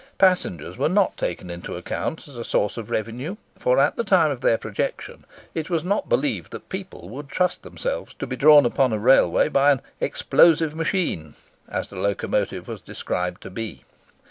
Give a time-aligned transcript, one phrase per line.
[0.17, 4.31] Passengers were not taken into account as a source of revenue, for at the time
[4.31, 8.65] of their projection, it was not believed that people would trust themselves to be drawn
[8.65, 11.35] upon a railway by an "explosive machine,"
[11.69, 13.83] as the locomotive was described to be.